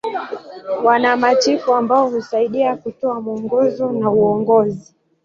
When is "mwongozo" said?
3.21-3.91